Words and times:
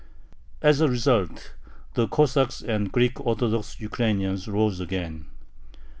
As 0.63 0.81
a 0.81 0.89
result, 0.89 1.53
the 1.93 2.07
Cossacks 2.07 2.63
and 2.63 2.91
Greek 2.91 3.19
Orthodox 3.23 3.79
Ukrainians 3.79 4.47
rose 4.47 4.79
again. 4.79 5.27